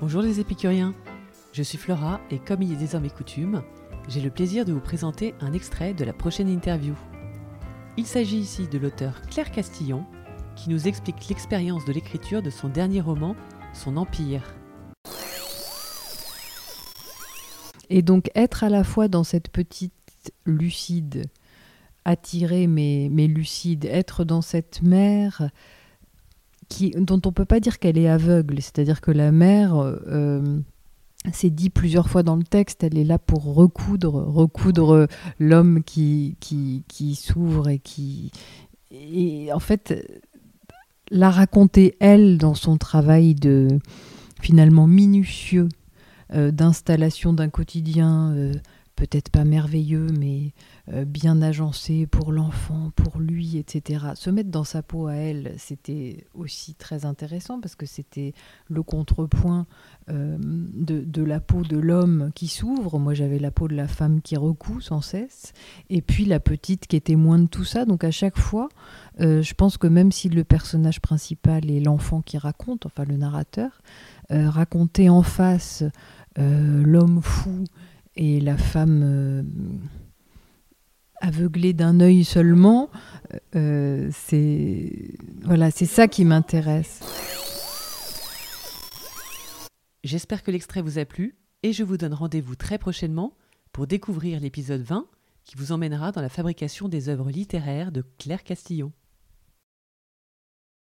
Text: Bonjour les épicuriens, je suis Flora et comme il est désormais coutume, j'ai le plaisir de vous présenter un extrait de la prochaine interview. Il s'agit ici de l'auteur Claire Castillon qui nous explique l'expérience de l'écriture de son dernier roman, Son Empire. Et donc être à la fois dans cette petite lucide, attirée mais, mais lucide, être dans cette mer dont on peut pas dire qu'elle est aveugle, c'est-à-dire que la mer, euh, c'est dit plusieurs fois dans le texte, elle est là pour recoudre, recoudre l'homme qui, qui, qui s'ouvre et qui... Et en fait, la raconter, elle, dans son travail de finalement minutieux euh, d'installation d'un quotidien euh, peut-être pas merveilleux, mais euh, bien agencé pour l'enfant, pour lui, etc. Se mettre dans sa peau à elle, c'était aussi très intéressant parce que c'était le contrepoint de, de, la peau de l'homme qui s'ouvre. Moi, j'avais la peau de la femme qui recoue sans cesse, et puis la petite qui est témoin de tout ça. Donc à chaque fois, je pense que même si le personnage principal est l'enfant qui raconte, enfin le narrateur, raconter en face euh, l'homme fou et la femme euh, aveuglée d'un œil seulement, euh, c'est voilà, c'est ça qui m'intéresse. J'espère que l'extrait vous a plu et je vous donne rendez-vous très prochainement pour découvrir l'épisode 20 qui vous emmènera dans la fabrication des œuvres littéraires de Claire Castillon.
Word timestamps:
Bonjour 0.00 0.22
les 0.22 0.40
épicuriens, 0.40 0.94
je 1.52 1.62
suis 1.62 1.76
Flora 1.76 2.22
et 2.30 2.38
comme 2.38 2.62
il 2.62 2.72
est 2.72 2.76
désormais 2.76 3.10
coutume, 3.10 3.62
j'ai 4.08 4.22
le 4.22 4.30
plaisir 4.30 4.64
de 4.64 4.72
vous 4.72 4.80
présenter 4.80 5.34
un 5.42 5.52
extrait 5.52 5.92
de 5.92 6.04
la 6.04 6.14
prochaine 6.14 6.48
interview. 6.48 6.94
Il 7.98 8.06
s'agit 8.06 8.38
ici 8.38 8.66
de 8.66 8.78
l'auteur 8.78 9.20
Claire 9.28 9.50
Castillon 9.50 10.06
qui 10.56 10.70
nous 10.70 10.88
explique 10.88 11.28
l'expérience 11.28 11.84
de 11.84 11.92
l'écriture 11.92 12.40
de 12.40 12.48
son 12.48 12.70
dernier 12.70 13.02
roman, 13.02 13.36
Son 13.74 13.98
Empire. 13.98 14.42
Et 17.90 18.00
donc 18.00 18.30
être 18.34 18.64
à 18.64 18.70
la 18.70 18.84
fois 18.84 19.08
dans 19.08 19.22
cette 19.22 19.50
petite 19.50 20.32
lucide, 20.46 21.26
attirée 22.06 22.68
mais, 22.68 23.08
mais 23.10 23.26
lucide, 23.26 23.84
être 23.84 24.24
dans 24.24 24.40
cette 24.40 24.80
mer 24.80 25.50
dont 26.96 27.20
on 27.24 27.32
peut 27.32 27.44
pas 27.44 27.60
dire 27.60 27.78
qu'elle 27.78 27.98
est 27.98 28.08
aveugle, 28.08 28.60
c'est-à-dire 28.60 29.00
que 29.00 29.10
la 29.10 29.32
mer, 29.32 29.74
euh, 29.76 30.60
c'est 31.32 31.50
dit 31.50 31.70
plusieurs 31.70 32.08
fois 32.08 32.22
dans 32.22 32.36
le 32.36 32.44
texte, 32.44 32.84
elle 32.84 32.96
est 32.96 33.04
là 33.04 33.18
pour 33.18 33.54
recoudre, 33.54 34.14
recoudre 34.14 35.06
l'homme 35.38 35.82
qui, 35.84 36.36
qui, 36.40 36.84
qui 36.88 37.14
s'ouvre 37.14 37.68
et 37.68 37.78
qui... 37.78 38.30
Et 38.90 39.52
en 39.52 39.60
fait, 39.60 40.22
la 41.10 41.30
raconter, 41.30 41.96
elle, 42.00 42.38
dans 42.38 42.54
son 42.54 42.76
travail 42.76 43.34
de 43.34 43.68
finalement 44.40 44.86
minutieux 44.86 45.68
euh, 46.32 46.50
d'installation 46.50 47.32
d'un 47.32 47.48
quotidien 47.48 48.32
euh, 48.32 48.52
peut-être 49.00 49.30
pas 49.30 49.44
merveilleux, 49.44 50.08
mais 50.18 50.52
euh, 50.92 51.06
bien 51.06 51.40
agencé 51.40 52.06
pour 52.06 52.32
l'enfant, 52.32 52.92
pour 52.94 53.18
lui, 53.18 53.56
etc. 53.56 54.08
Se 54.14 54.28
mettre 54.28 54.50
dans 54.50 54.64
sa 54.64 54.82
peau 54.82 55.06
à 55.06 55.14
elle, 55.14 55.54
c'était 55.56 56.26
aussi 56.34 56.74
très 56.74 57.06
intéressant 57.06 57.60
parce 57.62 57.76
que 57.76 57.86
c'était 57.86 58.34
le 58.68 58.82
contrepoint 58.82 59.66
de, 60.08 61.04
de, 61.04 61.22
la 61.22 61.38
peau 61.38 61.62
de 61.62 61.78
l'homme 61.78 62.32
qui 62.34 62.48
s'ouvre. 62.48 62.98
Moi, 62.98 63.14
j'avais 63.14 63.38
la 63.38 63.52
peau 63.52 63.68
de 63.68 63.76
la 63.76 63.86
femme 63.86 64.20
qui 64.20 64.36
recoue 64.36 64.80
sans 64.80 65.00
cesse, 65.00 65.52
et 65.88 66.02
puis 66.02 66.24
la 66.24 66.40
petite 66.40 66.88
qui 66.88 66.96
est 66.96 67.06
témoin 67.06 67.38
de 67.38 67.46
tout 67.46 67.64
ça. 67.64 67.84
Donc 67.84 68.02
à 68.02 68.10
chaque 68.10 68.36
fois, 68.36 68.68
je 69.20 69.54
pense 69.54 69.76
que 69.76 69.86
même 69.86 70.10
si 70.10 70.28
le 70.28 70.42
personnage 70.42 71.00
principal 71.00 71.70
est 71.70 71.78
l'enfant 71.78 72.22
qui 72.22 72.38
raconte, 72.38 72.86
enfin 72.86 73.04
le 73.04 73.16
narrateur, 73.16 73.82
raconter 74.30 75.08
en 75.08 75.22
face 75.22 75.84
euh, 76.38 76.82
l'homme 76.84 77.20
fou 77.22 77.64
et 78.16 78.40
la 78.40 78.56
femme 78.56 79.02
euh, 79.02 79.42
aveuglée 81.20 81.72
d'un 81.72 82.00
œil 82.00 82.24
seulement, 82.24 82.90
euh, 83.54 84.10
c'est 84.12 85.14
voilà, 85.42 85.70
c'est 85.70 85.86
ça 85.86 86.08
qui 86.08 86.24
m'intéresse. 86.24 87.00
J'espère 90.02 90.42
que 90.42 90.50
l'extrait 90.50 90.82
vous 90.82 90.98
a 90.98 91.04
plu 91.04 91.36
et 91.62 91.72
je 91.72 91.84
vous 91.84 91.96
donne 91.96 92.14
rendez-vous 92.14 92.56
très 92.56 92.78
prochainement 92.78 93.36
pour 93.72 93.86
découvrir 93.86 94.40
l'épisode 94.40 94.82
20 94.82 95.06
qui 95.44 95.56
vous 95.56 95.72
emmènera 95.72 96.12
dans 96.12 96.22
la 96.22 96.28
fabrication 96.28 96.88
des 96.88 97.08
œuvres 97.08 97.30
littéraires 97.30 97.92
de 97.92 98.02
Claire 98.18 98.44
Castillon. 98.44 98.92